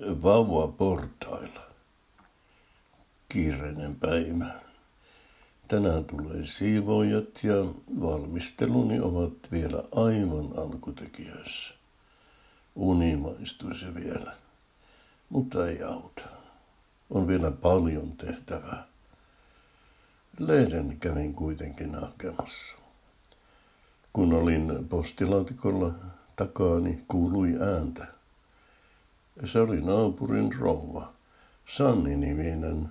vauva 0.00 0.68
portailla. 0.68 1.60
Kiireinen 3.28 3.96
päivä. 3.96 4.46
Tänään 5.68 6.04
tulee 6.04 6.46
siivoojat 6.46 7.44
ja 7.44 7.54
valmisteluni 8.00 9.00
ovat 9.00 9.32
vielä 9.52 9.82
aivan 9.94 10.58
alkutekijöissä. 10.58 11.74
Uni 12.74 13.16
maistuisi 13.16 13.94
vielä, 13.94 14.36
mutta 15.28 15.66
ei 15.66 15.82
auta. 15.82 16.24
On 17.10 17.28
vielä 17.28 17.50
paljon 17.50 18.12
tehtävää. 18.12 18.86
Lehden 20.38 20.96
kävin 21.00 21.34
kuitenkin 21.34 21.94
hakemassa. 21.94 22.78
Kun 24.12 24.32
olin 24.32 24.88
postilaatikolla 24.88 25.92
takaani, 26.36 27.04
kuului 27.08 27.58
ääntä– 27.60 28.06
se 29.44 29.60
oli 29.60 29.80
naapurin 29.80 30.50
rouva, 30.58 31.12
Sanni-niminen, 31.66 32.88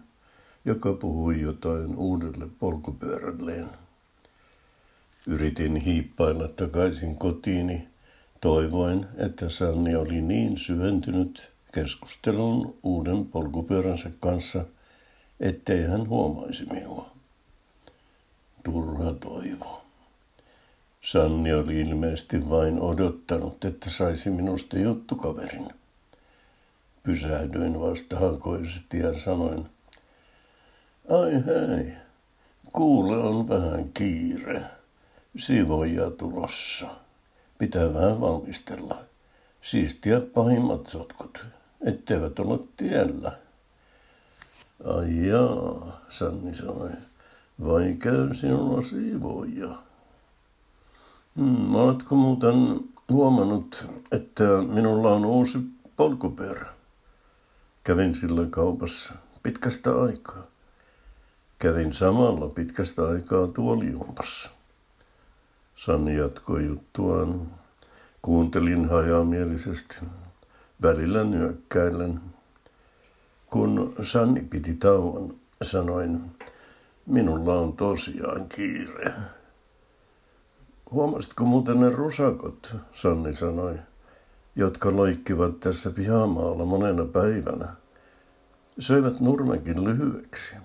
joka 0.66 0.93
puhui 0.93 1.41
jotain 1.41 1.95
uudelle 1.95 2.47
polkupyörälleen. 2.59 3.70
Yritin 5.27 5.75
hiippailla 5.75 6.47
takaisin 6.47 7.16
kotiini, 7.16 7.88
toivoin, 8.41 9.05
että 9.17 9.49
Sanni 9.49 9.95
oli 9.95 10.21
niin 10.21 10.57
syventynyt 10.57 11.52
keskustelun 11.73 12.75
uuden 12.83 13.25
polkupyöränsä 13.25 14.11
kanssa, 14.19 14.66
ettei 15.39 15.83
hän 15.83 16.09
huomaisi 16.09 16.66
minua. 16.66 17.11
Turha 18.63 19.13
toivo. 19.13 19.81
Sanni 21.02 21.53
oli 21.53 21.80
ilmeisesti 21.80 22.49
vain 22.49 22.80
odottanut, 22.80 23.66
että 23.66 23.89
saisi 23.89 24.30
minusta 24.30 24.80
juttukaverin. 24.80 25.78
Pysähdyin 27.03 27.80
vastahakoisesti 27.80 28.99
ja 28.99 29.20
sanoin, 29.20 29.70
ai 31.09 31.31
hei, 31.31 31.94
kuule 32.73 33.17
on 33.17 33.50
vähän 33.50 33.89
kiire. 33.94 34.61
Sivoja 35.38 36.11
tulossa. 36.11 36.88
Pitää 37.58 37.94
vähän 37.94 38.22
valmistella. 38.22 38.97
Siistiä 39.61 40.19
pahimmat 40.19 40.88
sotkut, 40.88 41.45
etteivät 41.81 42.39
ole 42.39 42.59
tiellä. 42.78 43.31
Ai 44.86 45.28
jaa, 45.28 46.02
Sanni 46.09 46.56
sanoi. 46.56 46.89
Vai 47.66 47.95
käy 48.00 48.34
sinulla 48.34 48.81
siivoja? 48.81 49.69
Hmm, 51.36 51.75
oletko 51.75 52.16
muuten 52.16 52.80
huomannut, 53.11 53.88
että 54.11 54.44
minulla 54.73 55.13
on 55.13 55.25
uusi 55.25 55.58
polkupyörä? 55.95 56.78
Kävin 57.89 58.13
silloin 58.13 58.51
kaupassa 58.51 59.13
pitkästä 59.43 60.01
aikaa. 60.01 60.47
Kävin 61.59 61.93
samalla 61.93 62.49
pitkästä 62.49 63.07
aikaa 63.07 63.47
tuolijumpassa. 63.47 64.51
Sanni 65.75 66.17
jatkoi 66.17 66.65
juttuaan. 66.65 67.51
Kuuntelin 68.21 68.89
hajamielisesti, 68.89 69.95
välillä 70.81 71.23
nyökkäillen. 71.23 72.21
Kun 73.45 73.95
Sanni 74.01 74.41
piti 74.41 74.73
tauon, 74.73 75.35
sanoin, 75.61 76.21
minulla 77.05 77.59
on 77.59 77.73
tosiaan 77.73 78.49
kiire. 78.49 79.13
Huomasitko 80.91 81.45
muuten 81.45 81.79
ne 81.79 81.89
rusakot, 81.89 82.75
Sanni 82.91 83.33
sanoi 83.33 83.75
jotka 84.55 84.95
loikkivat 84.95 85.59
tässä 85.59 85.92
pihamaalla 85.92 86.66
monena 86.66 87.05
päivänä, 87.05 87.67
söivät 88.80 89.19
nurmenkin 89.19 89.83
lyhyeksi. 89.83 90.56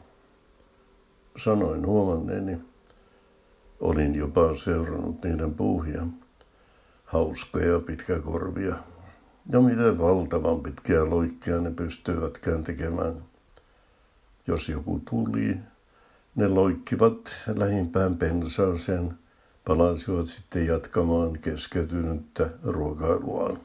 Sanoin 1.37 1.87
huomanneeni, 1.87 2.59
olin 3.81 4.15
jopa 4.15 4.55
seurannut 4.55 5.25
niiden 5.25 5.55
puuhia, 5.55 6.07
hauskoja 7.05 7.81
pitkäkorvia, 7.81 8.75
ja 9.53 9.61
miten 9.61 9.99
valtavan 9.99 10.61
pitkiä 10.61 11.11
loikkia 11.11 11.61
ne 11.61 11.71
pystyivätkään 11.71 12.65
tekemään. 12.65 13.15
Jos 14.47 14.69
joku 14.69 15.03
tuli, 15.11 15.59
ne 16.35 16.49
loikkivat 16.49 17.35
lähimpään 17.55 18.17
pensaaseen, 18.17 19.15
palasivat 19.65 20.27
sitten 20.27 20.67
jatkamaan 20.67 21.33
keskeytynyttä 21.33 22.51
ruokailuaan. 22.63 23.59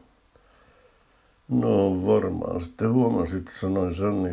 No 1.49 2.05
varmaan 2.05 2.61
sitten 2.61 2.93
huomasit, 2.93 3.47
sanoin 3.47 3.95
Sanni. 3.95 4.29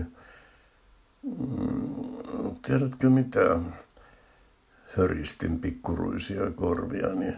Mm, 1.23 2.57
tiedätkö 2.63 3.11
mitä? 3.11 3.61
Höristin 4.97 5.61
pikkuruisia 5.61 6.51
korviani. 6.51 7.35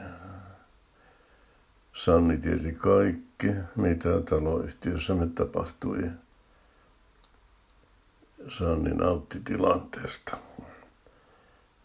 Sanni 1.93 2.39
tiesi 2.39 2.73
kaikki, 2.73 3.49
mitä 3.77 4.09
taloyhtiössämme 4.31 5.27
tapahtui. 5.27 6.11
Sanni 8.49 8.91
nautti 8.91 9.41
tilanteesta. 9.45 10.37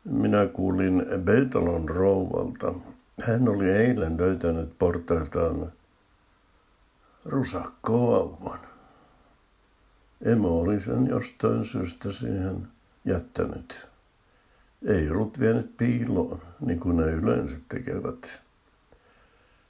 Minä 0.05 0.45
kuulin 0.45 1.05
Betalon 1.23 1.89
rouvalta. 1.89 2.73
Hän 3.21 3.49
oli 3.49 3.71
eilen 3.71 4.17
löytänyt 4.17 4.79
portailtaan 4.79 5.71
rusakkovauvan. 7.25 8.59
Emo 10.21 10.59
oli 10.59 10.79
sen 10.79 11.07
jostain 11.07 11.65
syystä 11.65 12.11
siihen 12.11 12.67
jättänyt. 13.05 13.87
Ei 14.85 15.09
ollut 15.09 15.39
vienyt 15.39 15.77
piiloon, 15.77 16.41
niin 16.59 16.79
kuin 16.79 16.97
ne 16.97 17.03
yleensä 17.03 17.57
tekevät. 17.69 18.41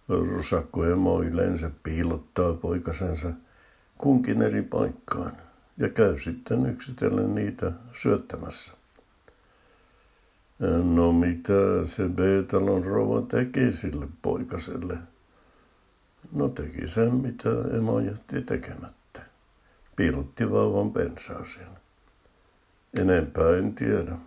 Rusakko 0.09 0.86
emo 0.86 1.22
yleensä 1.22 1.72
piilottaa 1.84 2.53
poikasensa 2.53 3.31
kunkin 3.97 4.41
eri 4.41 4.62
paikkaan 4.62 5.31
ja 5.78 5.90
käy 5.90 6.20
sitten 6.20 6.70
yksitellen 6.70 7.35
niitä 7.35 7.72
syöttämässä. 7.94 8.72
No 10.84 11.12
mitä 11.12 11.53
se 11.85 12.09
Beetalon 12.09 12.84
rouva 12.84 13.22
teki 13.22 13.72
sille 13.72 14.08
poikaselle– 14.22 14.97
No 16.33 16.49
teki 16.49 16.88
sen, 16.88 17.13
mitä 17.16 17.49
emo 17.77 17.99
jätti 17.99 18.41
tekemättä. 18.41 19.21
Piilotti 19.95 20.51
vauvan 20.51 20.91
pensaaseen. 20.91 21.67
Enempää 22.97 23.57
en 23.57 23.75
tiedä. 23.75 24.17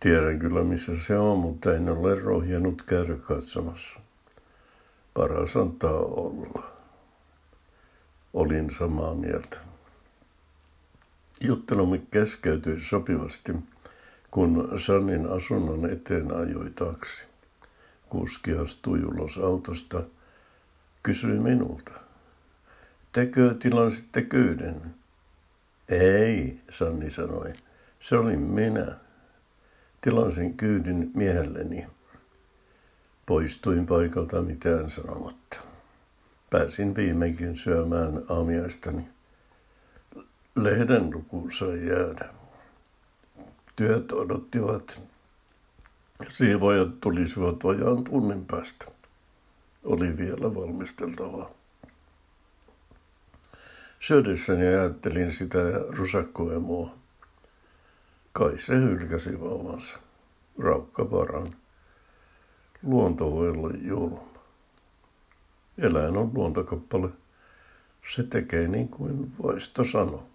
Tiedän 0.00 0.38
kyllä, 0.38 0.64
missä 0.64 0.96
se 0.96 1.18
on, 1.18 1.38
mutta 1.38 1.74
en 1.74 1.88
ole 1.88 2.20
rohjennut 2.20 2.82
käydä 2.82 3.16
katsomassa. 3.16 4.00
Paras 5.14 5.56
antaa 5.56 5.98
olla. 5.98 6.62
Olin 8.34 8.70
samaa 8.70 9.14
mieltä. 9.14 9.56
Juttelumme 11.40 12.02
keskeytyi 12.10 12.80
sopivasti, 12.80 13.52
kun 14.30 14.72
Sannin 14.76 15.26
asunnon 15.26 15.90
eteen 15.90 16.34
ajoi 16.34 16.70
taksi. 16.70 17.26
Kuski 18.08 18.52
astui 18.52 19.04
ulos 19.04 19.38
autosta– 19.38 20.02
kysyi 21.04 21.38
minulta. 21.38 21.92
Tekö 23.12 23.54
tilasitte 23.54 24.22
kyyden? 24.22 24.94
Ei, 25.88 26.60
Sanni 26.70 27.10
sanoi. 27.10 27.52
Se 28.00 28.16
olin 28.16 28.40
minä. 28.40 28.96
Tilasin 30.00 30.56
kyydin 30.56 31.10
miehelleni. 31.14 31.86
Poistuin 33.26 33.86
paikalta 33.86 34.42
mitään 34.42 34.90
sanomatta. 34.90 35.60
Pääsin 36.50 36.96
viimeinkin 36.96 37.56
syömään 37.56 38.22
aamiaistani. 38.28 39.08
Lehden 40.56 41.10
luku 41.14 41.50
sai 41.50 41.86
jäädä. 41.86 42.28
Työt 43.76 44.12
odottivat. 44.12 45.00
Siivojat 46.28 47.00
tulisivat 47.00 47.64
vajaan 47.64 48.04
tunnin 48.04 48.44
päästä 48.46 48.94
oli 49.84 50.16
vielä 50.16 50.54
valmisteltavaa. 50.54 51.50
Syödessäni 54.00 54.66
ajattelin 54.66 55.32
sitä 55.32 55.58
rusakkoemoa. 55.88 56.94
Kai 58.32 58.58
se 58.58 58.74
hylkäsi 58.74 59.40
vauvansa. 59.40 59.98
Raukka 60.58 61.04
paran. 61.04 61.46
Luonto 62.82 63.32
voi 63.32 63.48
olla 63.48 63.70
julma. 63.82 64.24
Eläin 65.78 66.16
on 66.16 66.30
luontokappale. 66.34 67.08
Se 68.14 68.22
tekee 68.22 68.68
niin 68.68 68.88
kuin 68.88 69.32
vaisto 69.42 69.84
sanoo. 69.84 70.28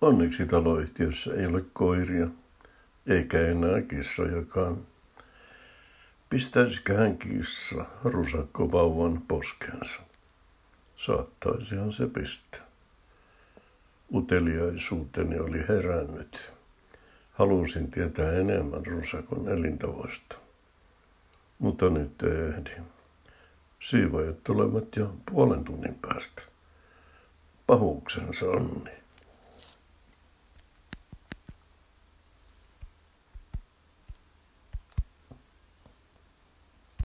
Onneksi 0.00 0.46
taloyhtiössä 0.46 1.34
ei 1.34 1.46
ole 1.46 1.64
koiria, 1.72 2.28
eikä 3.06 3.46
enää 3.46 3.82
kissojakaan. 3.82 4.86
Pistäisikö 6.30 6.96
hän 6.96 7.18
kissa 7.18 7.84
rusakkovauvan 8.04 9.22
poskeensa? 9.28 10.00
Saattaisihan 10.96 11.92
se 11.92 12.06
pistää. 12.06 12.60
Uteliaisuuteni 14.14 15.38
oli 15.38 15.64
herännyt. 15.68 16.52
Halusin 17.32 17.90
tietää 17.90 18.32
enemmän 18.32 18.86
Rusakon 18.86 19.48
elintavoista. 19.48 20.36
Mutta 21.58 21.90
nyt 21.90 22.22
ehdin. 22.22 22.84
Siivojat 23.80 24.44
tulevat 24.44 24.96
jo 24.96 25.16
puolen 25.30 25.64
tunnin 25.64 25.98
päästä. 26.02 26.42
Pahuksen 27.66 28.34
Sanni. 28.34 29.03